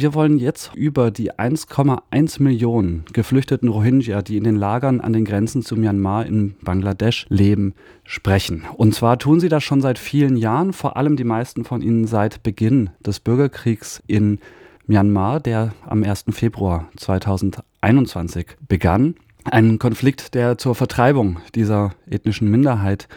Wir 0.00 0.14
wollen 0.14 0.38
jetzt 0.38 0.70
über 0.76 1.10
die 1.10 1.32
1,1 1.32 2.40
Millionen 2.40 3.04
geflüchteten 3.12 3.68
Rohingya, 3.68 4.22
die 4.22 4.36
in 4.36 4.44
den 4.44 4.54
Lagern 4.54 5.00
an 5.00 5.12
den 5.12 5.24
Grenzen 5.24 5.62
zu 5.62 5.74
Myanmar 5.74 6.24
in 6.24 6.54
Bangladesch 6.62 7.26
leben, 7.30 7.74
sprechen. 8.04 8.62
Und 8.76 8.94
zwar 8.94 9.18
tun 9.18 9.40
sie 9.40 9.48
das 9.48 9.64
schon 9.64 9.80
seit 9.80 9.98
vielen 9.98 10.36
Jahren, 10.36 10.72
vor 10.72 10.96
allem 10.96 11.16
die 11.16 11.24
meisten 11.24 11.64
von 11.64 11.82
ihnen 11.82 12.06
seit 12.06 12.44
Beginn 12.44 12.90
des 13.04 13.18
Bürgerkriegs 13.18 14.00
in 14.06 14.38
Myanmar, 14.86 15.40
der 15.40 15.74
am 15.84 16.04
1. 16.04 16.26
Februar 16.30 16.88
2021 16.96 18.46
begann. 18.68 19.16
Ein 19.42 19.80
Konflikt, 19.80 20.34
der 20.36 20.58
zur 20.58 20.76
Vertreibung 20.76 21.38
dieser 21.56 21.90
ethnischen 22.08 22.48
Minderheit 22.48 23.08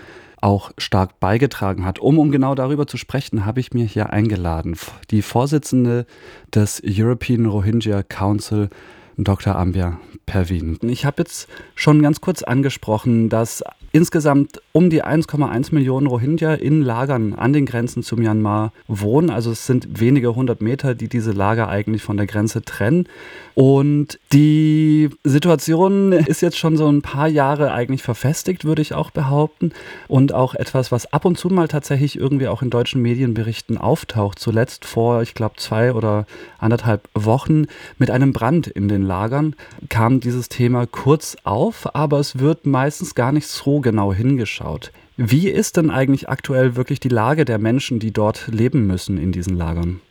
auch 0.42 0.72
stark 0.78 1.20
beigetragen 1.20 1.86
hat. 1.86 2.00
Um, 2.00 2.20
um 2.20 2.32
genau 2.32 2.56
darüber 2.56 2.88
zu 2.88 2.98
sprechen, 2.98 3.46
habe 3.46 3.60
ich 3.60 3.74
mir 3.74 3.86
hier 3.86 4.12
eingeladen 4.12 4.76
die 5.12 5.22
Vorsitzende 5.22 6.06
des 6.54 6.82
European 6.86 7.46
Rohingya 7.46 8.04
Council, 8.04 8.70
Dr. 9.18 9.56
Ambia 9.56 10.00
Pervin. 10.26 10.80
Ich 10.82 11.06
habe 11.06 11.22
jetzt 11.22 11.48
schon 11.76 12.02
ganz 12.02 12.22
kurz 12.22 12.44
angesprochen, 12.44 13.30
dass 13.30 13.64
insgesamt 13.92 14.62
um 14.72 14.90
die 14.90 15.04
1,1 15.04 15.74
Millionen 15.74 16.08
Rohingya 16.08 16.54
in 16.54 16.82
Lagern 16.82 17.34
an 17.34 17.54
den 17.54 17.66
Grenzen 17.66 18.04
zu 18.04 18.16
Myanmar 18.16 18.72
wohnen. 18.88 19.30
Also 19.30 19.52
es 19.52 19.66
sind 19.66 20.00
wenige 20.00 20.34
hundert 20.36 20.62
Meter, 20.62 20.96
die 20.96 21.08
diese 21.08 21.32
Lager 21.32 21.68
eigentlich 21.68 22.02
von 22.02 22.18
der 22.18 22.28
Grenze 22.28 22.62
trennen. 22.62 23.08
Und 23.54 24.18
die 24.32 25.10
Situation 25.24 26.14
ist 26.14 26.42
jetzt 26.42 26.58
schon 26.58 26.78
so 26.78 26.88
ein 26.88 27.02
paar 27.02 27.28
Jahre 27.28 27.74
eigentlich 27.74 28.02
verfestigt, 28.02 28.64
würde 28.64 28.82
ich 28.82 28.94
auch 28.94 29.12
behaupten. 29.12 29.74
Und 30.08 30.34
auch 30.34 30.56
etwas, 30.56 30.92
was 30.92 31.12
ab 31.12 31.26
und 31.26 31.38
zu 31.38 31.50
mal 31.50 31.68
tatsächlich 31.68 32.18
irgendwie 32.18 32.48
auch 32.48 32.62
in 32.62 32.70
deutschen 32.70 33.02
Medienberichten 33.02 33.78
auftaucht. 33.78 34.40
Zuletzt 34.40 34.86
vor, 34.86 35.22
ich 35.22 35.34
glaube, 35.34 35.56
zwei 35.58 35.94
oder 35.94 36.26
anderthalb 36.60 37.10
Wochen 37.14 37.66
mit 37.98 38.10
einem 38.10 38.32
Brand 38.32 38.68
in 38.68 38.88
den 38.88 39.02
Lagern 39.02 39.56
kam 39.90 40.22
dieses 40.22 40.48
Thema 40.48 40.86
kurz 40.86 41.36
auf, 41.44 41.94
aber 41.96 42.20
es 42.20 42.40
wird 42.40 42.66
meistens 42.66 43.16
gar 43.16 43.32
nicht 43.32 43.48
so 43.48 43.81
genau 43.82 44.14
hingeschaut. 44.14 44.92
Wie 45.18 45.50
ist 45.50 45.78
denn 45.78 45.92
eigentlich 45.92 46.30
aktuell 46.30 46.76
wirklich 46.76 47.00
die 47.00 47.10
Lage 47.10 47.46
der 47.46 47.60
Menschen, 47.60 48.00
die 48.00 48.12
dort 48.12 48.48
leben 48.48 48.88
müssen 48.88 49.18
in 49.18 49.32
diesen 49.32 49.58
Lagern? 49.58 50.02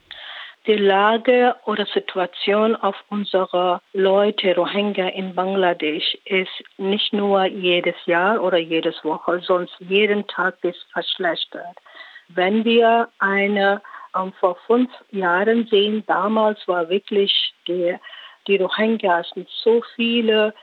Die 0.66 0.76
Lage 0.76 1.56
oder 1.64 1.86
Situation 1.86 2.76
auf 2.76 2.94
unserer 3.08 3.80
Leute 3.92 4.54
Rohingya 4.54 5.08
in 5.08 5.34
Bangladesch 5.34 6.18
ist 6.26 6.52
nicht 6.76 7.12
nur 7.12 7.46
jedes 7.46 7.96
Jahr 8.04 8.42
oder 8.42 8.58
jedes 8.58 9.02
Woche, 9.02 9.40
sondern 9.40 9.68
jeden 9.80 10.26
Tag 10.26 10.56
ist 10.62 10.86
verschlechtert. 10.92 11.76
Wenn 12.28 12.64
wir 12.64 13.08
eine 13.18 13.80
ähm, 14.14 14.32
vor 14.38 14.56
fünf 14.66 14.90
Jahren 15.10 15.66
sehen, 15.68 16.04
damals 16.06 16.58
war 16.68 16.88
wirklich 16.88 17.54
die 17.66 17.96
die 18.46 18.56
Rohingyas 18.56 19.26
mit 19.36 19.48
so 19.62 19.82
viele 19.94 20.54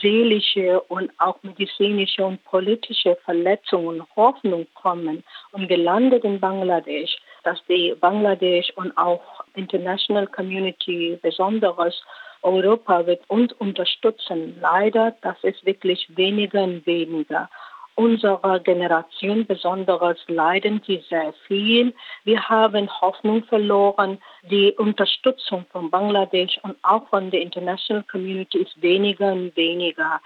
seelische 0.00 0.80
und 0.82 1.10
auch 1.18 1.42
medizinische 1.42 2.24
und 2.24 2.42
politische 2.44 3.16
Verletzungen 3.24 4.02
Hoffnung 4.16 4.66
kommen 4.74 5.24
und 5.52 5.68
gelandet 5.68 6.24
in 6.24 6.40
Bangladesch, 6.40 7.16
dass 7.44 7.58
die 7.68 7.94
Bangladesch 8.00 8.70
und 8.76 8.96
auch 8.96 9.44
International 9.54 10.26
Community, 10.26 11.18
besonders 11.20 12.02
Europa 12.42 13.06
wird 13.06 13.22
uns 13.28 13.52
unterstützen. 13.54 14.56
Leider, 14.60 15.14
das 15.22 15.36
ist 15.42 15.64
wirklich 15.64 16.06
weniger 16.16 16.64
und 16.64 16.84
weniger 16.86 17.48
unserer 17.94 18.60
Generation 18.60 19.46
besonders 19.46 20.18
leiden 20.26 20.82
sie 20.86 21.02
sehr 21.08 21.32
viel. 21.46 21.94
Wir 22.24 22.48
haben 22.48 22.88
Hoffnung 23.00 23.44
verloren. 23.44 24.18
Die 24.50 24.72
Unterstützung 24.72 25.66
von 25.70 25.90
Bangladesch 25.90 26.58
und 26.62 26.76
auch 26.82 27.08
von 27.08 27.30
der 27.30 27.42
International 27.42 28.04
Community 28.10 28.58
ist 28.58 28.80
weniger 28.80 29.32
und 29.32 29.56
weniger. 29.56 30.20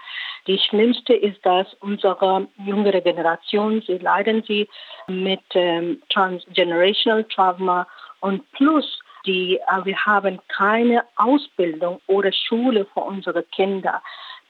Die 0.47 0.57
schlimmste 0.57 1.13
ist, 1.13 1.45
dass 1.45 1.73
unsere 1.81 2.47
jüngere 2.57 3.01
Generation, 3.01 3.81
sie 3.85 3.97
leiden 3.97 4.43
sie 4.47 4.67
mit 5.07 5.43
ähm, 5.53 6.01
transgenerational 6.09 7.25
Trauma 7.25 7.87
und 8.21 8.49
plus 8.53 8.99
die, 9.25 9.57
äh, 9.57 9.85
wir 9.85 9.97
haben 10.05 10.39
keine 10.47 11.03
Ausbildung 11.17 12.01
oder 12.07 12.31
Schule 12.31 12.85
für 12.93 13.01
unsere 13.01 13.43
Kinder 13.43 14.01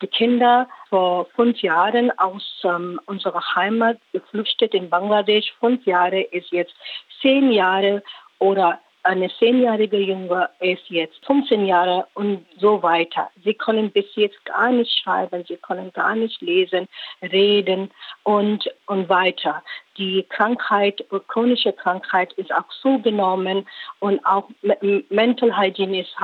die 0.01 0.07
Kinder 0.07 0.67
vor 0.89 1.25
fünf 1.35 1.61
Jahren 1.61 2.11
aus 2.17 2.61
ähm, 2.63 2.99
unserer 3.05 3.41
Heimat 3.55 3.97
geflüchtet 4.13 4.73
in 4.73 4.89
Bangladesch. 4.89 5.53
Fünf 5.59 5.85
Jahre 5.85 6.21
ist 6.21 6.51
jetzt 6.51 6.75
zehn 7.21 7.51
Jahre 7.51 8.03
oder 8.39 8.79
eine 9.07 9.29
zehnjährige 9.39 9.97
Junge 9.97 10.49
ist 10.59 10.83
jetzt 10.89 11.25
15 11.25 11.65
Jahre 11.65 12.05
und 12.13 12.45
so 12.59 12.83
weiter. 12.83 13.29
Sie 13.43 13.53
können 13.53 13.89
bis 13.89 14.05
jetzt 14.15 14.43
gar 14.45 14.69
nicht 14.69 14.91
schreiben, 14.99 15.45
sie 15.47 15.55
können 15.55 15.91
gar 15.93 16.15
nicht 16.15 16.41
lesen, 16.41 16.87
reden 17.21 17.89
und, 18.23 18.69
und 18.85 19.07
weiter. 19.07 19.63
Die 19.97 20.25
Krankheit, 20.29 21.03
chronische 21.27 21.73
Krankheit 21.73 22.33
ist 22.33 22.53
auch 22.53 22.67
zugenommen 22.81 23.65
und 23.99 24.23
auch 24.25 24.47
Mental 25.09 25.57
Hygiene 25.57 26.01
ist 26.01 26.15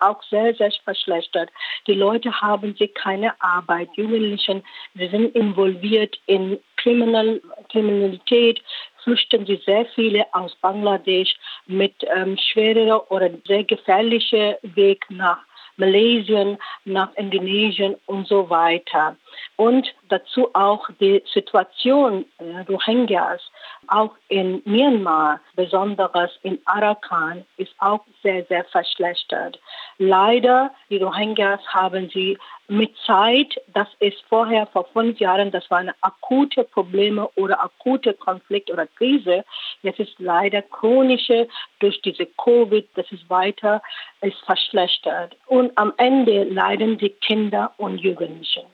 auch 0.00 0.22
sehr, 0.24 0.54
sehr 0.54 0.70
verschlechtert. 0.84 1.50
Die 1.86 1.94
Leute 1.94 2.30
haben 2.40 2.76
sie 2.78 2.88
keine 2.88 3.32
Arbeit. 3.40 3.88
Jugendlichen, 3.94 4.62
sie 4.94 5.08
sind 5.08 5.34
involviert 5.34 6.16
in 6.26 6.60
Kriminal, 6.76 7.40
Kriminalität, 7.70 8.60
flüchten 9.02 9.46
sie 9.46 9.60
sehr 9.64 9.86
viele 9.94 10.26
aus 10.32 10.54
Bangladesch 10.56 11.34
mit 11.66 11.94
ähm, 12.14 12.36
schwerer 12.36 13.10
oder 13.10 13.30
sehr 13.46 13.64
gefährlicher 13.64 14.58
Weg 14.62 15.04
nach 15.08 15.38
Malaysia, 15.76 16.58
nach 16.84 17.14
Indonesien 17.14 17.96
und 18.06 18.26
so 18.26 18.50
weiter. 18.50 19.16
Und 19.56 19.92
dazu 20.08 20.50
auch 20.54 20.88
die 21.00 21.22
Situation 21.32 22.24
äh, 22.38 22.60
Rohingyas, 22.68 23.40
auch 23.88 24.14
in 24.28 24.62
Myanmar, 24.64 25.40
besonders 25.56 26.30
in 26.42 26.60
Arakan, 26.64 27.44
ist 27.56 27.74
auch 27.78 28.04
sehr, 28.22 28.44
sehr 28.44 28.64
verschlechtert. 28.64 29.58
Leider, 29.98 30.70
die 30.90 30.98
Rohingyas 30.98 31.60
haben 31.66 32.08
sie 32.12 32.38
mit 32.68 32.94
Zeit, 33.06 33.60
das 33.74 33.88
ist 33.98 34.22
vorher 34.28 34.66
vor 34.68 34.84
fünf 34.92 35.18
Jahren, 35.18 35.50
das 35.50 35.68
war 35.70 35.78
eine 35.78 35.94
akute 36.02 36.64
Probleme 36.64 37.28
oder 37.34 37.62
akute 37.62 38.12
Konflikt 38.14 38.70
oder 38.70 38.86
Krise. 38.86 39.44
Jetzt 39.82 39.98
ist 39.98 40.14
leider 40.18 40.62
chronische 40.62 41.48
durch 41.80 42.00
diese 42.02 42.26
Covid, 42.26 42.86
das 42.94 43.10
ist 43.10 43.28
weiter, 43.28 43.82
ist 44.20 44.38
verschlechtert. 44.44 45.34
Und 45.46 45.76
am 45.76 45.92
Ende 45.96 46.44
leiden 46.44 46.98
die 46.98 47.10
Kinder 47.10 47.72
und 47.78 47.98
Jugendlichen. 47.98 48.66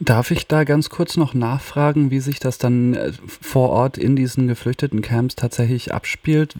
Darf 0.00 0.30
ich 0.30 0.46
da 0.46 0.64
ganz 0.64 0.90
kurz 0.90 1.16
noch 1.16 1.34
nachfragen, 1.34 2.10
wie 2.10 2.20
sich 2.20 2.38
das 2.38 2.58
dann 2.58 2.94
äh, 2.94 3.12
vor 3.40 3.70
Ort 3.70 3.98
in 3.98 4.16
diesen 4.16 4.48
geflüchteten 4.48 5.02
Camps 5.02 5.36
tatsächlich 5.36 5.92
abspielt? 5.92 6.54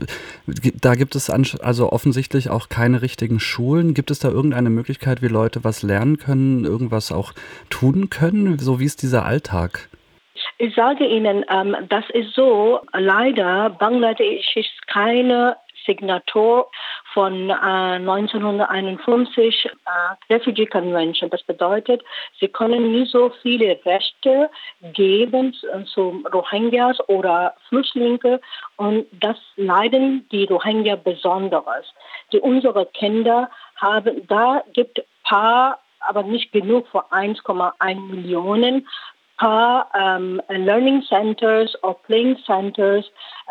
Da 0.81 0.95
gibt 0.95 1.15
es 1.15 1.31
also 1.31 1.93
offensichtlich 1.93 2.51
auch 2.51 2.69
keine 2.69 3.03
richtigen 3.03 3.41
Schulen. 3.41 3.95
Gibt 3.95 4.11
es 4.11 4.19
da 4.19 4.29
irgendeine 4.29 4.71
Möglichkeit, 4.71 5.23
wie 5.23 5.29
Leute 5.29 5.65
was 5.65 5.83
lernen 5.83 6.19
können, 6.19 6.65
irgendwas 6.65 7.13
auch 7.13 7.33
tun 7.71 8.11
können? 8.11 8.59
So 8.59 8.81
wie 8.81 8.85
ist 8.85 9.03
dieser 9.03 9.25
Alltag? 9.25 9.89
Ich 10.59 10.75
sage 10.75 11.05
Ihnen, 11.05 11.45
ähm, 11.51 11.77
das 11.89 12.05
ist 12.11 12.35
so, 12.35 12.81
leider, 12.93 13.71
Bangladesch 13.71 14.57
ist 14.57 14.87
keine 14.87 15.57
Signatur 15.85 16.71
von 17.15 17.49
äh, 17.49 17.55
1951 17.55 19.67
äh, 19.67 20.35
Refugee 20.35 20.67
Convention. 20.67 21.31
Das 21.31 21.43
bedeutet, 21.45 22.03
sie 22.41 22.49
können 22.49 22.93
nie 22.93 23.07
so 23.07 23.33
viele 23.41 23.79
Rechte 23.87 24.51
geben 24.93 25.55
zu 25.87 26.23
Rohingyas 26.33 26.99
oder 27.09 27.55
Flüchtlinge 27.69 28.41
und 28.77 29.07
das 29.13 29.37
leiden 29.57 30.29
die 30.31 30.45
Rohingya 30.45 30.97
besonders. 30.97 31.87
Die 32.33 32.41
unsere 32.41 32.87
Kinder 32.87 33.49
haben, 33.77 34.27
da 34.27 34.62
gibt 34.73 35.03
paar 35.23 35.79
aber 36.00 36.23
nicht 36.23 36.53
genug 36.53 36.87
für 36.88 37.11
1,1 37.12 38.00
Millionen 38.00 38.87
paar 39.44 39.91
ähm, 39.94 40.41
Learning 40.49 41.02
Centers 41.02 41.76
oder 41.82 41.99
Playing 42.06 42.38
Centers. 42.46 43.05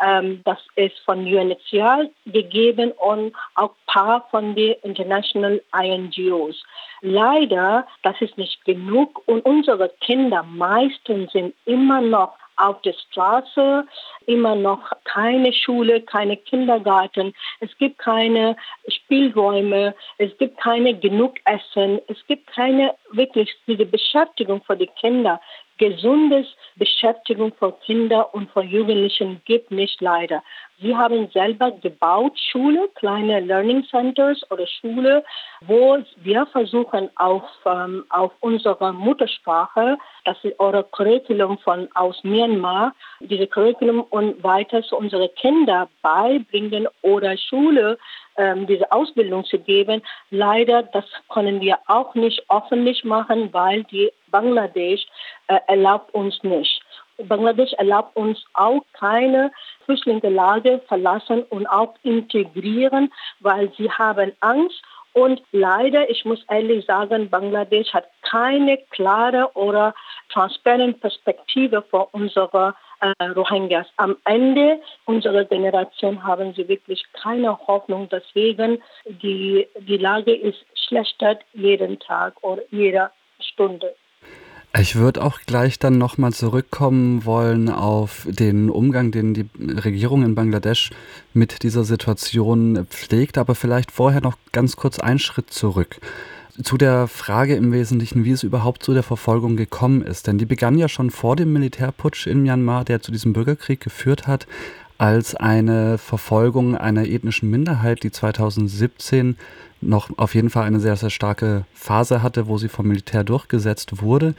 Ähm, 0.04 0.42
das 0.44 0.58
ist 0.74 0.98
von 1.04 1.20
UNHCR 1.20 2.10
gegeben 2.26 2.90
und 2.92 3.32
auch 3.54 3.70
paar 3.86 4.26
von 4.32 4.56
den 4.56 4.74
International 4.82 5.62
INGOs. 5.72 6.60
Leider, 7.00 7.86
das 8.02 8.20
ist 8.20 8.36
nicht 8.36 8.64
genug 8.64 9.22
und 9.26 9.44
unsere 9.44 9.88
Kinder 10.00 10.42
meistens 10.42 11.30
sind 11.30 11.54
immer 11.64 12.00
noch 12.00 12.32
auf 12.56 12.80
der 12.82 12.94
Straße, 12.94 13.84
immer 14.26 14.54
noch 14.54 14.80
keine 15.04 15.52
Schule, 15.52 16.00
keine 16.02 16.36
Kindergarten, 16.36 17.34
es 17.60 17.76
gibt 17.78 17.98
keine 17.98 18.56
Spielräume, 18.88 19.94
es 20.18 20.36
gibt 20.38 20.58
keine 20.58 20.98
genug 20.98 21.34
Essen, 21.44 22.00
es 22.08 22.16
gibt 22.26 22.46
keine 22.48 22.94
wirklich 23.10 23.50
diese 23.66 23.86
Beschäftigung 23.86 24.62
für 24.64 24.76
die 24.76 24.90
Kinder. 25.00 25.40
Gesundes 25.78 26.46
Beschäftigung 26.76 27.52
für 27.58 27.72
Kinder 27.84 28.34
und 28.34 28.50
für 28.50 28.62
Jugendlichen 28.62 29.40
gibt 29.44 29.70
nicht 29.70 30.00
leider. 30.00 30.42
Sie 30.80 30.94
haben 30.94 31.28
selber 31.32 31.70
gebaut 31.70 32.38
Schule, 32.50 32.88
kleine 32.96 33.40
Learning 33.40 33.84
Centers 33.84 34.42
oder 34.50 34.66
Schule, 34.66 35.24
wo 35.66 35.98
wir 36.16 36.46
versuchen 36.46 37.10
auf, 37.16 37.44
ähm, 37.64 38.04
auf 38.10 38.32
unserer 38.40 38.92
Muttersprache, 38.92 39.96
das 40.24 40.36
ist 40.42 40.58
eure 40.58 40.84
Curriculum 40.84 41.58
von 41.58 41.88
aus 41.94 42.22
Myanmar, 42.24 42.92
diese 43.20 43.46
Curriculum 43.46 44.00
und 44.10 44.42
weiter 44.42 44.82
zu 44.82 44.96
unseren 44.96 45.28
Kindern 45.36 45.88
beibringen 46.02 46.88
oder 47.02 47.36
Schule 47.36 47.98
ähm, 48.36 48.66
diese 48.66 48.90
Ausbildung 48.90 49.44
zu 49.44 49.58
geben. 49.58 50.02
Leider, 50.30 50.82
das 50.82 51.04
können 51.32 51.60
wir 51.60 51.78
auch 51.86 52.14
nicht 52.14 52.44
öffentlich 52.48 53.04
machen, 53.04 53.52
weil 53.52 53.84
die 53.84 54.10
Bangladesch 54.34 55.06
äh, 55.46 55.60
erlaubt 55.68 56.12
uns 56.12 56.42
nicht. 56.42 56.82
Bangladesch 57.18 57.72
erlaubt 57.74 58.16
uns 58.16 58.44
auch 58.54 58.82
keine 58.92 59.52
Flüchtlingelage 59.84 60.80
verlassen 60.88 61.44
und 61.50 61.68
auch 61.68 61.94
integrieren, 62.02 63.12
weil 63.38 63.70
sie 63.78 63.88
haben 63.92 64.32
Angst. 64.40 64.82
Und 65.12 65.40
leider, 65.52 66.10
ich 66.10 66.24
muss 66.24 66.42
ehrlich 66.50 66.84
sagen, 66.86 67.30
Bangladesch 67.30 67.94
hat 67.94 68.06
keine 68.22 68.78
klare 68.90 69.48
oder 69.54 69.94
transparente 70.32 70.98
Perspektive 70.98 71.82
für 71.82 72.06
unsere 72.10 72.74
äh, 73.00 73.24
Rohingyas. 73.26 73.86
Am 73.98 74.16
Ende 74.24 74.80
unserer 75.04 75.44
Generation 75.44 76.24
haben 76.24 76.52
sie 76.54 76.66
wirklich 76.66 77.04
keine 77.12 77.56
Hoffnung. 77.68 78.08
Deswegen 78.08 78.82
die, 79.06 79.68
die 79.78 79.98
Lage 79.98 80.34
ist 80.34 80.58
schlechter 80.74 81.38
jeden 81.52 82.00
Tag 82.00 82.34
oder 82.42 82.62
jede 82.72 83.12
Stunde. 83.38 83.94
Ich 84.76 84.96
würde 84.96 85.22
auch 85.22 85.38
gleich 85.46 85.78
dann 85.78 85.98
nochmal 85.98 86.32
zurückkommen 86.32 87.24
wollen 87.24 87.68
auf 87.68 88.26
den 88.28 88.70
Umgang, 88.70 89.12
den 89.12 89.32
die 89.32 89.46
Regierung 89.60 90.24
in 90.24 90.34
Bangladesch 90.34 90.90
mit 91.32 91.62
dieser 91.62 91.84
Situation 91.84 92.84
pflegt, 92.90 93.38
aber 93.38 93.54
vielleicht 93.54 93.92
vorher 93.92 94.20
noch 94.20 94.36
ganz 94.50 94.74
kurz 94.74 94.98
einen 94.98 95.20
Schritt 95.20 95.50
zurück. 95.50 96.00
Zu 96.60 96.76
der 96.76 97.06
Frage 97.06 97.54
im 97.54 97.70
Wesentlichen, 97.70 98.24
wie 98.24 98.32
es 98.32 98.42
überhaupt 98.42 98.82
zu 98.82 98.94
der 98.94 99.04
Verfolgung 99.04 99.56
gekommen 99.56 100.02
ist. 100.02 100.26
Denn 100.26 100.38
die 100.38 100.46
begann 100.46 100.76
ja 100.76 100.88
schon 100.88 101.10
vor 101.10 101.36
dem 101.36 101.52
Militärputsch 101.52 102.26
in 102.26 102.42
Myanmar, 102.42 102.84
der 102.84 103.00
zu 103.00 103.12
diesem 103.12 103.32
Bürgerkrieg 103.32 103.80
geführt 103.80 104.26
hat, 104.26 104.48
als 104.98 105.34
eine 105.34 105.98
Verfolgung 105.98 106.76
einer 106.76 107.06
ethnischen 107.06 107.50
Minderheit, 107.50 108.02
die 108.02 108.10
2017 108.10 109.36
noch 109.80 110.10
auf 110.16 110.34
jeden 110.34 110.50
Fall 110.50 110.64
eine 110.64 110.80
sehr, 110.80 110.96
sehr 110.96 111.10
starke 111.10 111.64
Phase 111.74 112.22
hatte, 112.22 112.46
wo 112.46 112.58
sie 112.58 112.68
vom 112.68 112.88
Militär 112.88 113.24
durchgesetzt 113.24 114.02
wurde. 114.02 114.34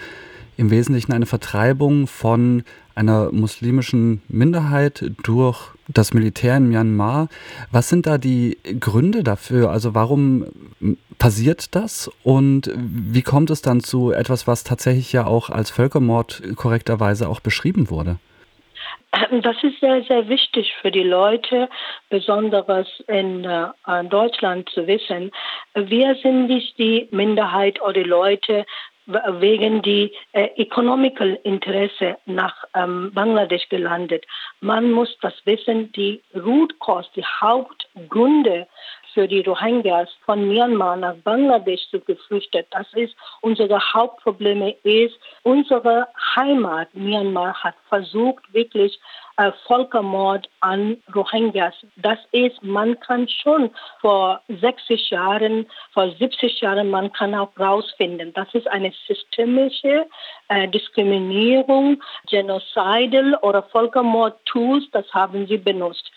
Im 0.57 0.71
Wesentlichen 0.71 1.11
eine 1.11 1.25
Vertreibung 1.25 2.07
von 2.07 2.63
einer 2.95 3.31
muslimischen 3.33 4.21
Minderheit 4.29 5.11
durch 5.23 5.59
das 5.89 6.13
Militär 6.13 6.57
in 6.57 6.69
Myanmar. 6.69 7.27
Was 7.71 7.89
sind 7.89 8.07
da 8.07 8.17
die 8.17 8.57
Gründe 8.79 9.23
dafür? 9.23 9.69
Also 9.69 9.93
warum 9.93 10.45
passiert 11.17 11.75
das 11.75 12.09
und 12.23 12.71
wie 12.75 13.21
kommt 13.21 13.49
es 13.49 13.61
dann 13.61 13.81
zu 13.81 14.11
etwas, 14.11 14.47
was 14.47 14.63
tatsächlich 14.63 15.11
ja 15.11 15.27
auch 15.27 15.49
als 15.49 15.69
Völkermord 15.69 16.41
korrekterweise 16.55 17.27
auch 17.27 17.41
beschrieben 17.41 17.89
wurde? 17.89 18.17
Ähm, 19.15 19.41
das 19.41 19.55
ist 19.63 19.79
sehr, 19.79 20.03
sehr 20.03 20.27
wichtig 20.27 20.73
für 20.81 20.91
die 20.91 21.03
Leute, 21.03 21.69
besonders 22.09 22.87
in 23.07 23.45
äh, 23.45 24.03
Deutschland 24.05 24.69
zu 24.69 24.87
wissen. 24.87 25.31
Wir 25.73 26.15
sind 26.15 26.47
nicht 26.47 26.77
die 26.77 27.07
Minderheit 27.11 27.81
oder 27.81 27.93
die 27.93 28.03
Leute 28.03 28.65
wegen 29.07 29.83
die 29.83 30.11
äh, 30.31 30.49
economical 30.55 31.39
Interesse 31.43 32.17
nach 32.25 32.55
ähm, 32.73 33.11
Bangladesch 33.13 33.69
gelandet. 33.69 34.25
Man 34.61 34.91
muss 34.91 35.15
das 35.21 35.33
wissen, 35.45 35.91
die 35.91 36.23
Root 36.35 36.79
Cause, 36.79 37.09
die 37.15 37.23
Hauptgründe 37.23 38.67
für 39.15 39.27
die 39.27 39.39
Rohingyas 39.39 40.09
von 40.25 40.47
Myanmar 40.47 40.97
nach 40.97 41.15
Bangladesch 41.23 41.89
zu 41.89 42.01
geflüchtet. 42.01 42.67
Das 42.71 42.85
ist 42.93 43.15
unsere 43.41 43.79
Hauptprobleme 43.93 44.75
ist 44.83 45.17
unsere 45.43 46.07
Heimat 46.35 46.93
Myanmar 46.93 47.53
hat 47.63 47.75
versucht 47.87 48.53
wirklich 48.53 48.99
äh, 49.37 49.51
Völkermord 49.67 50.49
an 50.59 50.97
Rohingyas. 51.13 51.73
Das 51.95 52.19
ist, 52.31 52.61
man 52.61 52.99
kann 52.99 53.27
schon 53.27 53.71
vor 54.01 54.41
60 54.49 55.09
Jahren, 55.09 55.65
vor 55.93 56.11
70 56.11 56.61
Jahren, 56.61 56.89
man 56.89 57.11
kann 57.13 57.33
auch 57.35 57.51
rausfinden, 57.59 58.33
das 58.33 58.53
ist 58.53 58.67
eine 58.67 58.93
systemische 59.07 60.05
äh, 60.49 60.67
Diskriminierung, 60.67 62.01
Genocidal 62.29 63.35
oder 63.41 63.63
Völkermord-Tools, 63.63 64.89
das 64.91 65.11
haben 65.13 65.47
sie 65.47 65.57
benutzt. 65.57 66.11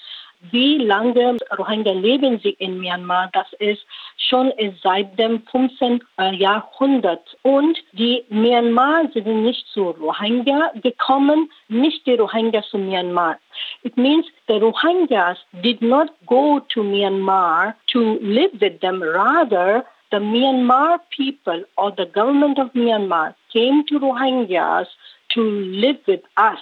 Wie 0.52 0.78
lange 0.78 1.36
Rohingya 1.58 1.92
leben 1.92 2.38
sie 2.40 2.50
in 2.50 2.78
Myanmar? 2.78 3.28
Das 3.32 3.52
ist 3.58 3.84
schon 4.16 4.52
seit 4.82 5.18
dem 5.18 5.42
15. 5.50 6.00
Äh, 6.18 6.34
Jahrhundert. 6.36 7.36
Und 7.42 7.76
die 7.92 8.24
Myanmar 8.28 9.08
sind 9.12 9.26
nicht 9.42 9.66
zu 9.68 9.90
Rohingya 9.90 10.72
gekommen, 10.82 11.50
nicht 11.68 12.06
die 12.06 12.14
Rohingya 12.14 12.62
zu 12.62 12.78
Myanmar. 12.78 13.38
It 13.82 13.96
means 13.96 14.26
the 14.46 14.54
Rohingyas 14.54 15.38
did 15.62 15.82
not 15.82 16.10
go 16.26 16.60
to 16.60 16.82
Myanmar 16.82 17.74
to 17.88 18.18
live 18.20 18.52
with 18.60 18.80
them. 18.80 19.02
Rather, 19.02 19.84
the 20.10 20.18
Myanmar 20.18 21.00
people 21.10 21.64
or 21.76 21.92
the 21.96 22.06
government 22.06 22.58
of 22.58 22.72
Myanmar 22.74 23.34
came 23.52 23.84
to 23.86 23.98
Rohingyas 23.98 24.86
to 25.30 25.42
live 25.42 25.98
with 26.06 26.22
us. 26.36 26.60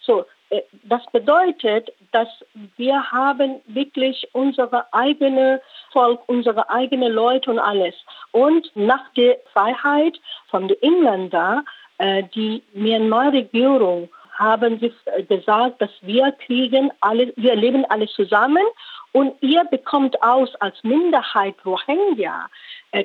So 0.00 0.26
das 0.84 1.02
bedeutet, 1.12 1.92
dass 2.12 2.28
wir 2.76 3.10
haben 3.10 3.60
wirklich 3.66 4.28
unsere 4.32 4.92
eigene 4.92 5.60
Volk, 5.92 6.20
unsere 6.26 6.68
eigenen 6.70 7.12
Leute 7.12 7.50
und 7.50 7.58
alles. 7.58 7.94
Und 8.32 8.70
nach 8.74 9.12
der 9.14 9.38
Freiheit 9.52 10.18
von 10.48 10.68
den 10.68 10.80
Engländern, 10.82 11.64
äh, 11.98 12.22
die 12.34 12.62
Myanmar-Regierung 12.72 14.08
haben 14.38 14.78
sie 14.78 14.92
gesagt, 15.26 15.82
dass 15.82 15.90
wir 16.00 16.32
kriegen 16.32 16.92
alle, 17.00 17.32
wir 17.36 17.56
leben 17.56 17.84
alle 17.86 18.06
zusammen 18.06 18.64
und 19.12 19.34
ihr 19.40 19.64
bekommt 19.64 20.22
aus 20.22 20.54
als 20.56 20.76
Minderheit 20.84 21.56
Rohingya, 21.64 22.46
äh, 22.46 22.48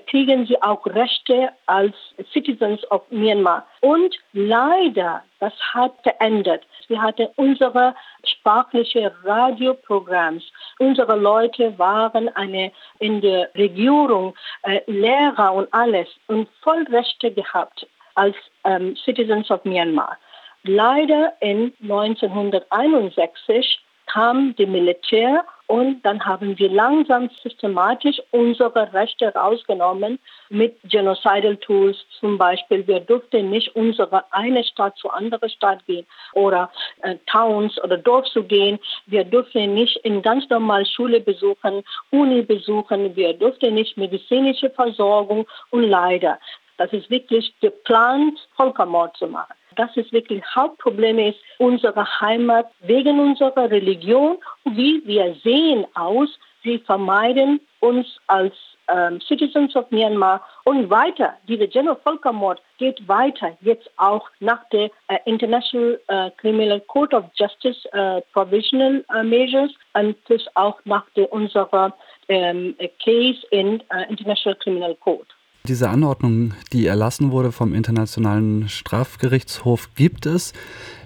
kriegen 0.07 0.45
sie 0.45 0.61
auch 0.61 0.85
Rechte 0.85 1.49
als 1.65 1.95
Citizens 2.31 2.89
of 2.91 3.01
Myanmar. 3.09 3.67
Und 3.81 4.15
leider, 4.31 5.23
das 5.39 5.53
hat 5.73 5.93
verändert. 6.03 6.63
Wir 6.87 7.01
hatten 7.01 7.27
unsere 7.35 7.95
sprachliche 8.23 9.13
Radioprogramms. 9.23 10.43
Unsere 10.79 11.15
Leute 11.15 11.77
waren 11.77 12.29
eine 12.35 12.71
in 12.99 13.21
der 13.21 13.49
Regierung 13.55 14.35
äh, 14.63 14.79
Lehrer 14.87 15.53
und 15.53 15.73
alles 15.73 16.07
und 16.27 16.47
voll 16.61 16.83
Rechte 16.89 17.31
gehabt 17.31 17.85
als 18.15 18.35
ähm, 18.63 18.95
Citizens 18.95 19.49
of 19.51 19.63
Myanmar. 19.65 20.17
Leider 20.63 21.33
in 21.41 21.73
1961 21.81 23.79
kam 24.05 24.55
die 24.55 24.65
Militär 24.65 25.45
und 25.67 26.01
dann 26.03 26.23
haben 26.23 26.59
wir 26.59 26.69
langsam 26.69 27.29
systematisch 27.41 28.21
unsere 28.31 28.93
Rechte 28.93 29.33
rausgenommen 29.33 30.19
mit 30.49 30.77
Genocidal 30.83 31.57
Tools. 31.57 31.97
Zum 32.19 32.37
Beispiel, 32.37 32.85
wir 32.85 32.99
durften 32.99 33.49
nicht 33.49 33.75
unsere 33.75 34.23
eine 34.31 34.63
Stadt 34.63 34.97
zu 34.97 35.09
andere 35.09 35.49
Stadt 35.49 35.85
gehen 35.85 36.05
oder 36.33 36.69
äh, 37.01 37.15
Towns 37.25 37.81
oder 37.83 37.97
Dorf 37.97 38.25
zu 38.27 38.43
gehen. 38.43 38.77
Wir 39.05 39.23
durften 39.23 39.73
nicht 39.73 39.97
in 40.03 40.21
ganz 40.21 40.47
normal 40.49 40.85
Schule 40.85 41.21
besuchen, 41.21 41.83
Uni 42.11 42.41
besuchen. 42.41 43.15
Wir 43.15 43.33
durften 43.33 43.73
nicht 43.73 43.97
medizinische 43.97 44.69
Versorgung 44.69 45.47
und 45.71 45.83
leider. 45.83 46.39
Das 46.77 46.91
ist 46.91 47.09
wirklich 47.09 47.53
geplant, 47.61 48.37
Völkermord 48.57 49.15
zu 49.17 49.27
machen. 49.27 49.53
Das 49.75 49.95
ist 49.95 50.11
wirklich 50.11 50.43
Hauptproblem 50.55 51.19
ist 51.19 51.39
unsere 51.57 52.05
Heimat 52.21 52.67
wegen 52.81 53.19
unserer 53.19 53.69
Religion. 53.69 54.37
Wie 54.65 55.01
wir 55.05 55.35
sehen 55.43 55.85
aus, 55.95 56.29
sie 56.63 56.79
vermeiden 56.79 57.59
uns 57.79 58.07
als 58.27 58.53
ähm, 58.87 59.21
Citizens 59.21 59.75
of 59.75 59.89
Myanmar 59.91 60.41
und 60.65 60.89
weiter. 60.89 61.33
Dieser 61.47 61.67
General 61.67 61.97
Völkermord 62.03 62.61
geht 62.77 63.07
weiter, 63.07 63.57
jetzt 63.61 63.89
auch 63.97 64.29
nach 64.39 64.67
der 64.69 64.89
äh, 65.07 65.17
International 65.25 65.99
äh, 66.07 66.31
Criminal 66.37 66.81
Court 66.81 67.13
of 67.13 67.25
Justice 67.35 67.87
äh, 67.93 68.21
Provisional 68.33 69.03
äh, 69.13 69.23
Measures 69.23 69.71
und 69.93 70.21
plus 70.25 70.45
auch 70.55 70.79
nach 70.85 71.05
der 71.15 71.31
unserer 71.31 71.93
ähm, 72.29 72.75
Case 73.03 73.45
in 73.51 73.81
äh, 73.89 74.09
International 74.09 74.57
Criminal 74.57 74.95
Court. 74.95 75.27
Diese 75.65 75.89
Anordnung, 75.89 76.55
die 76.73 76.85
erlassen 76.87 77.31
wurde 77.31 77.53
vom 77.53 77.73
Internationalen 77.73 78.67
Strafgerichtshof, 78.67 79.95
gibt 79.95 80.25
es. 80.25 80.51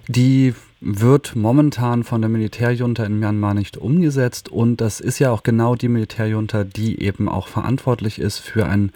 Die 0.07 0.55
wird 0.81 1.35
momentan 1.35 2.03
von 2.03 2.21
der 2.21 2.29
Militärjunta 2.29 3.05
in 3.05 3.19
Myanmar 3.19 3.53
nicht 3.53 3.77
umgesetzt 3.77 4.49
und 4.49 4.81
das 4.81 4.99
ist 4.99 5.19
ja 5.19 5.29
auch 5.29 5.43
genau 5.43 5.75
die 5.75 5.89
Militärjunta, 5.89 6.63
die 6.63 7.03
eben 7.03 7.29
auch 7.29 7.47
verantwortlich 7.47 8.17
ist 8.17 8.39
für 8.39 8.65
einen 8.65 8.93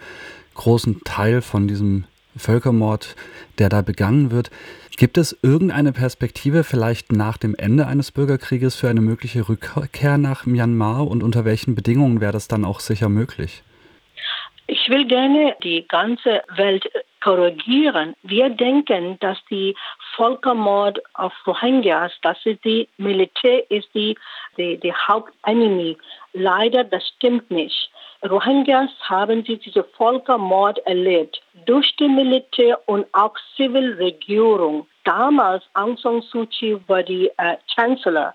großen 0.54 1.02
Teil 1.04 1.42
von 1.42 1.68
diesem 1.68 2.06
Völkermord, 2.36 3.14
der 3.58 3.68
da 3.68 3.82
begangen 3.82 4.32
wird. 4.32 4.50
Gibt 4.96 5.16
es 5.16 5.36
irgendeine 5.42 5.92
Perspektive 5.92 6.64
vielleicht 6.64 7.12
nach 7.12 7.36
dem 7.36 7.54
Ende 7.54 7.86
eines 7.86 8.10
Bürgerkrieges 8.10 8.74
für 8.74 8.88
eine 8.88 9.00
mögliche 9.00 9.48
Rückkehr 9.48 10.18
nach 10.18 10.44
Myanmar 10.44 11.06
und 11.06 11.22
unter 11.22 11.44
welchen 11.44 11.76
Bedingungen 11.76 12.20
wäre 12.20 12.32
das 12.32 12.48
dann 12.48 12.64
auch 12.64 12.80
sicher 12.80 13.08
möglich? 13.08 13.62
Ich 14.66 14.88
will 14.88 15.04
gerne 15.06 15.56
die 15.62 15.86
ganze 15.88 16.42
Welt 16.56 16.88
korrigieren. 17.22 18.14
Wir 18.22 18.48
denken, 18.48 19.18
dass 19.20 19.38
die 19.50 19.74
Völkermord 20.16 21.00
auf 21.14 21.32
Rohingyas, 21.46 22.12
dass 22.22 22.38
die 22.44 22.88
Militär 22.96 23.68
ist 23.70 23.88
die, 23.94 24.16
die, 24.56 24.78
die 24.78 24.92
Hauptenemy. 24.92 25.96
Leider, 26.32 26.84
das 26.84 27.06
stimmt 27.16 27.50
nicht. 27.50 27.90
Rohingyas 28.28 28.90
haben 29.00 29.44
sie 29.44 29.56
diese 29.56 29.82
Völkermord 29.82 30.78
erlebt 30.86 31.42
durch 31.66 31.94
die 31.96 32.08
Militär 32.08 32.78
und 32.86 33.06
auch 33.12 33.34
Zivilregierung. 33.56 34.86
Damals 35.04 35.64
Aung 35.74 35.96
San 35.96 36.22
Suu 36.22 36.46
Kyi 36.46 36.78
war 36.86 37.02
die 37.02 37.28
äh, 37.38 37.56
Chancellor 37.74 38.32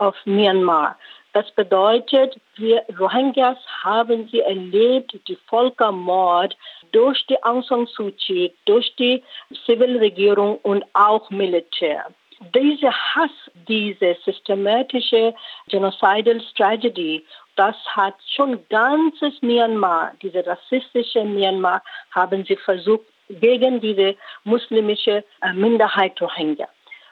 of 0.00 0.16
Myanmar. 0.24 0.96
Das 1.32 1.50
bedeutet, 1.52 2.40
wir 2.56 2.82
Rohingyas 2.98 3.58
haben 3.82 4.28
sie 4.32 4.40
erlebt, 4.40 5.14
die 5.28 5.36
Völkermord 5.48 6.56
durch 6.92 7.24
die 7.26 7.42
Aung 7.44 7.62
San 7.62 7.86
Suu 7.86 8.10
Kyi, 8.12 8.52
durch 8.64 8.94
die 8.96 9.22
Zivilregierung 9.66 10.56
und 10.62 10.84
auch 10.94 11.28
Militär. 11.30 12.06
Dieser 12.54 12.92
Hass, 12.92 13.30
diese 13.66 14.16
systematische 14.24 15.34
Genocidal 15.68 16.40
Strategy, 16.52 17.24
das 17.56 17.76
hat 17.96 18.14
schon 18.36 18.60
ganzes 18.68 19.42
Myanmar, 19.42 20.12
diese 20.22 20.46
rassistische 20.46 21.24
Myanmar, 21.24 21.82
haben 22.12 22.44
sie 22.44 22.56
versucht 22.56 23.04
gegen 23.28 23.80
diese 23.80 24.16
muslimische 24.44 25.24
äh, 25.42 25.52
Minderheit 25.52 26.20
Rohingya. 26.22 26.68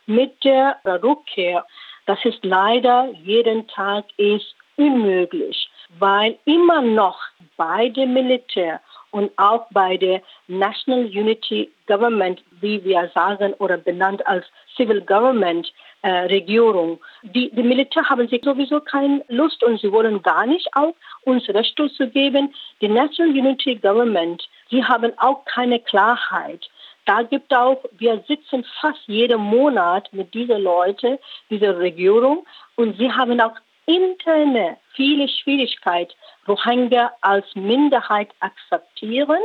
Mit 0.07 0.43
der 0.45 0.79
Rückkehr, 0.85 1.67
das 2.07 2.25
ist 2.25 2.45
leider 2.45 3.11
jeden 3.23 3.67
Tag 3.69 4.05
ist 4.17 4.55
unmöglich, 4.77 5.69
weil 5.99 6.39
immer 6.45 6.83
noch 6.83 7.19
beide 7.57 8.07
Militär 8.07 8.81
und 9.11 9.31
auch 9.39 9.67
bei 9.71 9.97
der 9.97 10.21
National 10.47 11.07
Unity 11.07 11.71
Government, 11.87 12.43
wie 12.61 12.83
wir 12.85 13.11
sagen, 13.15 13.55
oder 13.55 13.79
benannt 13.79 14.27
als 14.27 14.45
Civil 14.77 15.01
Government 15.01 15.73
äh, 16.03 16.27
Regierung. 16.27 17.01
Die, 17.23 17.51
die 17.51 17.63
Militär 17.63 18.09
haben 18.09 18.29
sich 18.29 18.45
sowieso 18.45 18.81
keine 18.81 19.25
Lust 19.29 19.63
und 19.65 19.81
sie 19.81 19.91
wollen 19.91 20.23
gar 20.23 20.47
nicht 20.47 20.69
auch 20.75 20.95
uns 21.23 21.49
Rechte 21.49 21.91
zu 21.93 22.09
geben. 22.09 22.55
Die 22.81 22.89
National 22.89 23.35
Unity 23.37 23.77
Government, 23.77 24.47
sie 24.71 24.85
haben 24.85 25.13
auch 25.19 25.45
keine 25.47 25.81
Klarheit. 25.81 26.69
Da 27.07 27.23
gibt 27.23 27.55
auch, 27.55 27.83
wir 27.93 28.23
sitzen 28.27 28.65
fast 28.81 29.01
jeden 29.07 29.41
Monat 29.41 30.13
mit 30.13 30.35
diesen 30.35 30.63
Leuten, 30.63 31.19
dieser 31.51 31.79
Regierung, 31.79 32.45
und 32.75 32.99
sie 32.99 33.11
haben 33.11 33.41
auch 33.41 33.57
interne 33.87 34.77
viele 34.95 35.29
Schwierigkeiten, 35.29 36.13
Rohingya 36.49 37.13
als 37.21 37.47
Minderheit 37.55 38.31
akzeptieren 38.41 39.41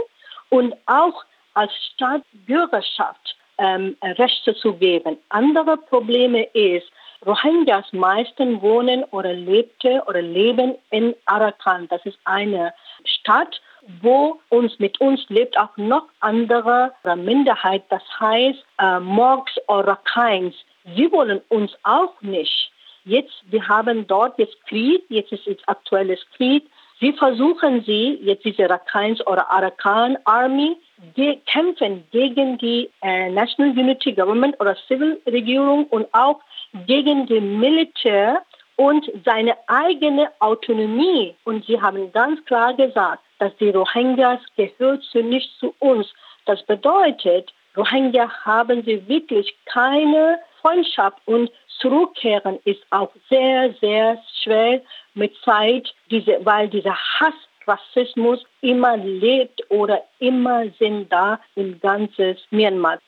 und 0.50 0.74
auch 0.88 1.24
als 1.53 1.72
Staatsbürgerschaft 1.94 3.36
ähm, 3.58 3.96
Rechte 4.01 4.56
zu 4.56 4.74
geben. 4.74 5.18
Andere 5.30 5.77
Probleme 5.77 6.44
ist, 6.53 6.91
Rohingyas 7.25 7.94
meisten 7.94 8.62
wohnen 8.62 9.03
oder 9.12 9.34
lebte 9.34 10.03
oder 10.08 10.24
leben 10.24 10.75
in 10.89 11.13
Arakan. 11.25 11.88
Das 11.89 12.03
ist 12.06 12.18
eine 12.25 12.74
Stadt, 13.06 13.62
wo 14.02 14.40
uns 14.50 14.78
mit 14.80 15.00
uns 15.02 15.22
lebt 15.30 15.58
auch 15.58 15.76
noch 15.78 16.08
andere 16.20 16.94
Minderheit. 17.16 17.84
Das 17.90 18.04
heißt 18.20 18.64
äh, 18.80 19.00
Morgs 19.00 19.54
oder 19.68 19.90
Rakhines. 19.90 20.56
Sie 20.96 21.12
wollen 21.12 21.42
uns 21.50 21.72
auch 21.84 22.22
nicht. 22.22 22.72
Jetzt, 23.04 23.44
wir 23.50 23.68
haben 23.68 24.06
dort 24.08 24.38
jetzt 24.38 24.64
Krieg, 24.68 25.04
jetzt 25.10 25.32
ist 25.32 25.48
es 25.48 25.58
aktuelles 25.68 26.20
Krieg. 26.36 26.70
Sie 27.00 27.14
versuchen 27.14 27.84
sie, 27.84 28.20
jetzt 28.22 28.46
diese 28.46 28.70
Rakhines 28.70 29.26
oder 29.26 29.50
Arakan 29.52 30.18
Army, 30.26 30.78
die 31.18 31.40
kämpfen 31.48 32.04
gegen 32.12 32.60
die 32.60 32.90
äh, 33.02 33.30
National 33.32 33.72
Unity 33.76 34.14
Government 34.14 34.60
oder 34.60 34.76
Civil 34.88 35.20
Regierung 35.26 35.86
und 35.86 36.08
auch 36.14 36.42
gegen 36.86 37.26
die 37.26 37.42
Militär 37.42 38.44
und 38.76 39.12
seine 39.26 39.58
eigene 39.68 40.30
Autonomie. 40.40 41.36
Und 41.44 41.66
sie 41.66 41.82
haben 41.82 42.12
ganz 42.12 42.44
klar 42.46 42.76
gesagt, 42.76 43.24
dass 43.41 43.57
die 43.57 43.71
Rohingyas 43.71 44.39
gehört 44.55 45.03
nicht 45.15 45.50
zu 45.60 45.74
uns. 45.79 46.07
Das 46.45 46.63
bedeutet, 46.67 47.51
Rohingya 47.75 48.29
haben 48.45 48.83
sie 48.83 49.07
wirklich 49.07 49.55
keine 49.65 50.38
Freundschaft 50.62 51.17
und 51.25 51.50
zurückkehren 51.79 52.60
ist 52.65 52.83
auch 52.91 53.10
sehr, 53.29 53.74
sehr 53.81 54.21
schwer 54.43 54.81
mit 55.15 55.36
Zeit, 55.43 55.91
diese, 56.12 56.38
weil 56.45 56.69
dieser 56.69 56.95
Hass, 56.95 57.33
Rassismus 57.65 58.43
immer 58.62 58.98
lebt 58.98 59.60
oder 59.69 60.03
immer 60.19 60.65
sind 60.79 61.12
da 61.12 61.39
im 61.55 61.79
ganzen 61.79 62.38
Myanmar. 62.51 63.00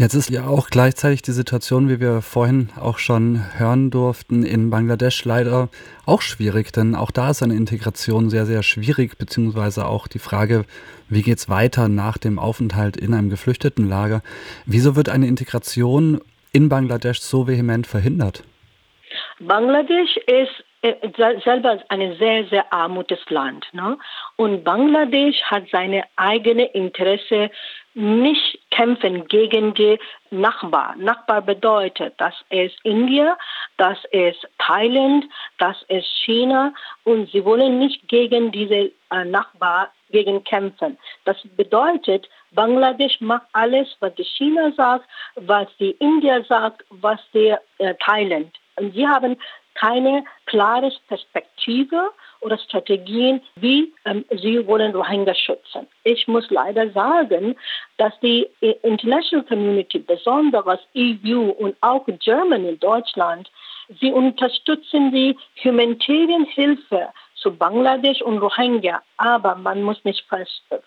Jetzt 0.00 0.14
ist 0.14 0.30
ja 0.30 0.46
auch 0.46 0.70
gleichzeitig 0.70 1.22
die 1.22 1.32
Situation, 1.32 1.88
wie 1.88 1.98
wir 1.98 2.22
vorhin 2.22 2.68
auch 2.80 2.98
schon 2.98 3.42
hören 3.58 3.90
durften, 3.90 4.44
in 4.44 4.70
Bangladesch 4.70 5.24
leider 5.24 5.70
auch 6.06 6.22
schwierig, 6.22 6.72
denn 6.72 6.94
auch 6.94 7.10
da 7.10 7.30
ist 7.30 7.42
eine 7.42 7.56
Integration 7.56 8.30
sehr, 8.30 8.46
sehr 8.46 8.62
schwierig, 8.62 9.18
beziehungsweise 9.18 9.86
auch 9.86 10.06
die 10.06 10.20
Frage, 10.20 10.66
wie 11.08 11.22
geht 11.22 11.38
es 11.38 11.48
weiter 11.48 11.88
nach 11.88 12.16
dem 12.16 12.38
Aufenthalt 12.38 12.96
in 12.96 13.12
einem 13.12 13.28
Geflüchtetenlager. 13.28 14.22
Wieso 14.66 14.94
wird 14.94 15.08
eine 15.08 15.26
Integration 15.26 16.20
in 16.52 16.68
Bangladesch 16.68 17.18
so 17.18 17.48
vehement 17.48 17.88
verhindert? 17.88 18.44
Bangladesch 19.40 20.16
ist 20.28 20.64
selber 21.44 21.82
ein 21.88 22.16
sehr, 22.18 22.44
sehr 22.46 22.72
armutes 22.72 23.18
Land. 23.30 23.66
Ne? 23.72 23.98
Und 24.36 24.64
Bangladesch 24.64 25.42
hat 25.42 25.64
seine 25.70 26.04
eigene 26.16 26.66
Interesse 26.66 27.50
nicht 27.94 28.60
kämpfen 28.70 29.26
gegen 29.26 29.74
die 29.74 29.98
Nachbar. 30.30 30.94
Nachbar 30.96 31.42
bedeutet, 31.42 32.14
das 32.18 32.34
ist 32.50 32.76
Indien, 32.84 33.32
das 33.76 33.98
ist 34.12 34.46
Thailand, 34.58 35.24
das 35.58 35.82
ist 35.88 36.06
China 36.24 36.72
und 37.04 37.30
sie 37.30 37.44
wollen 37.44 37.78
nicht 37.78 38.06
gegen 38.08 38.52
diese 38.52 38.92
äh, 39.10 39.24
Nachbar 39.24 39.90
gegen 40.10 40.44
kämpfen. 40.44 40.96
Das 41.24 41.36
bedeutet, 41.56 42.28
Bangladesch 42.52 43.20
macht 43.20 43.46
alles, 43.52 43.88
was 44.00 44.14
die 44.14 44.24
China 44.24 44.70
sagt, 44.76 45.06
was 45.34 45.66
die 45.78 45.90
Indien 45.92 46.44
sagt, 46.44 46.84
was 46.90 47.18
die 47.34 47.54
äh, 47.78 47.94
Thailand. 48.04 48.54
Und 48.76 48.94
sie 48.94 49.08
haben 49.08 49.36
keine 49.78 50.24
klare 50.46 50.92
Perspektive 51.08 52.10
oder 52.40 52.58
Strategien, 52.58 53.40
wie 53.56 53.92
ähm, 54.04 54.24
sie 54.30 54.66
wollen 54.66 54.94
Rohingya 54.94 55.34
schützen. 55.34 55.86
Ich 56.04 56.26
muss 56.28 56.48
leider 56.50 56.90
sagen, 56.90 57.56
dass 57.96 58.18
die 58.20 58.48
äh, 58.60 58.74
International 58.82 59.44
Community, 59.46 59.98
besonders 59.98 60.80
EU 60.96 61.50
und 61.58 61.76
auch 61.80 62.06
Germany, 62.06 62.76
Deutschland, 62.78 63.50
sie 64.00 64.12
unterstützen 64.12 65.12
die 65.12 65.36
humanitären 65.64 66.44
Hilfe 66.46 67.08
zu 67.34 67.54
Bangladesch 67.54 68.22
und 68.22 68.38
Rohingya. 68.38 69.02
Aber 69.16 69.54
man 69.54 69.82
muss 69.82 70.02
nicht 70.04 70.24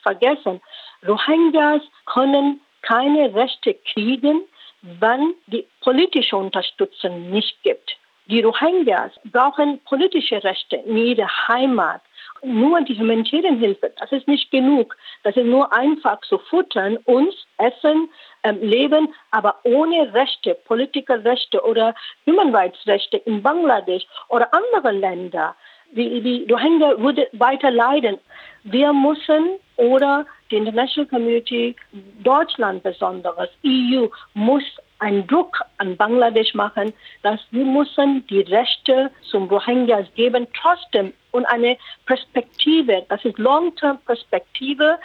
vergessen, 0.01 0.61
Rohingyas 1.07 1.81
können 2.05 2.61
keine 2.81 3.33
Rechte 3.33 3.73
kriegen, 3.93 4.41
wenn 4.81 5.33
die 5.47 5.65
politische 5.81 6.35
Unterstützung 6.35 7.29
nicht 7.29 7.61
gibt. 7.63 7.97
Die 8.27 8.41
Rohingyas 8.41 9.11
brauchen 9.25 9.79
politische 9.83 10.43
Rechte 10.43 10.77
in 10.77 10.97
ihrer 10.97 11.47
Heimat. 11.47 12.01
Nur 12.43 12.81
die 12.81 12.97
humanitären 12.97 13.59
Hilfe, 13.59 13.93
das 13.99 14.11
ist 14.11 14.27
nicht 14.27 14.49
genug. 14.49 14.95
Das 15.23 15.35
ist 15.37 15.45
nur 15.45 15.71
einfach 15.73 16.19
zu 16.21 16.39
futtern, 16.39 16.97
uns 17.05 17.35
essen, 17.57 18.09
ähm, 18.43 18.59
leben, 18.61 19.13
aber 19.29 19.59
ohne 19.63 20.11
Rechte, 20.13 20.55
politische 20.65 21.23
Rechte 21.23 21.63
oder 21.63 21.93
Human 22.25 22.55
Rights 22.55 22.79
Rechte 22.87 23.17
in 23.17 23.43
Bangladesch 23.43 24.05
oder 24.29 24.51
andere 24.53 24.91
Länder. 24.91 25.55
Die, 25.91 26.21
die 26.21 26.51
Rohingya 26.51 26.99
würde 26.99 27.27
weiter 27.33 27.71
leiden. 27.71 28.17
Wir 28.63 28.93
müssen 28.93 29.59
oder 29.77 30.25
die 30.49 30.57
International 30.57 31.09
Community, 31.09 31.75
Deutschland 32.23 32.83
besonders, 32.83 33.49
EU, 33.65 34.07
muss 34.33 34.63
einen 34.99 35.25
Druck 35.25 35.59
an 35.79 35.97
Bangladesch 35.97 36.53
machen, 36.53 36.93
dass 37.23 37.39
wir 37.49 37.65
müssen 37.65 38.25
die 38.27 38.41
Rechte 38.41 39.09
zum 39.31 39.49
Rohingyas 39.49 40.05
geben, 40.13 40.47
trotzdem 40.53 41.13
und 41.31 41.45
eine 41.45 41.77
Perspektive, 42.05 43.03
das 43.09 43.23
ist 43.25 43.39
Long-Term-Perspektive 43.39 44.99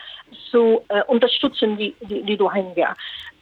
zu 0.50 0.82
äh, 0.88 1.02
unterstützen 1.04 1.78
die, 1.78 1.94
die, 2.02 2.22
die 2.22 2.34
Rohingya. 2.34 2.94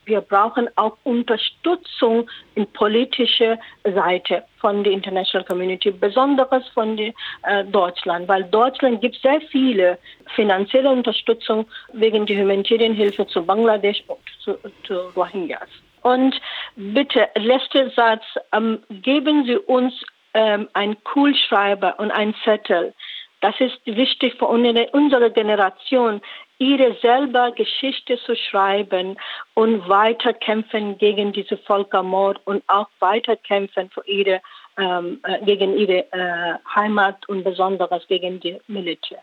Wir 0.06 0.20
brauchen 0.20 0.68
auch 0.76 0.96
Unterstützung 1.04 2.28
in 2.54 2.66
politischer 2.72 3.58
Seite 3.84 4.44
von 4.58 4.84
der 4.84 4.92
International 4.92 5.46
Community, 5.46 5.90
besonders 5.90 6.66
von 6.68 6.96
der, 6.96 7.12
äh, 7.42 7.64
Deutschland, 7.64 8.28
weil 8.28 8.44
Deutschland 8.44 9.00
gibt 9.00 9.16
sehr 9.20 9.40
viele 9.50 9.98
finanzielle 10.34 10.90
Unterstützung 10.90 11.66
wegen 11.92 12.26
der 12.26 12.42
humanitären 12.42 12.94
Hilfe 12.94 13.26
zu 13.26 13.44
Bangladesch 13.44 14.02
und 14.06 14.18
zu, 14.40 14.56
zu 14.86 14.94
Rohingyas. 15.16 15.68
Und 16.02 16.38
bitte, 16.76 17.28
letzter 17.36 17.90
Satz, 17.90 18.24
ähm, 18.52 18.82
geben 18.90 19.46
Sie 19.46 19.56
uns 19.56 19.94
ähm, 20.34 20.68
einen 20.74 21.02
Kuhlschreiber 21.04 21.98
und 21.98 22.10
einen 22.10 22.34
Zettel. 22.44 22.92
Das 23.40 23.54
ist 23.60 23.78
wichtig 23.84 24.34
für 24.38 24.46
unsere 24.46 25.30
Generation, 25.30 26.22
ihre 26.58 26.94
selber 27.00 27.52
Geschichte 27.52 28.18
zu 28.18 28.36
schreiben 28.36 29.18
und 29.54 29.88
weiterkämpfen 29.88 30.98
gegen 30.98 31.32
diese 31.32 31.56
Völkermord 31.56 32.40
und 32.44 32.62
auch 32.68 32.88
weiterkämpfen 33.00 33.90
für 33.90 34.06
ihre, 34.06 34.40
ähm, 34.78 35.20
äh, 35.24 35.44
gegen 35.44 35.76
ihre 35.76 36.10
äh, 36.12 36.54
Heimat 36.74 37.28
und 37.28 37.44
besonders 37.44 38.06
gegen 38.06 38.40
die 38.40 38.60
Militär. 38.66 39.22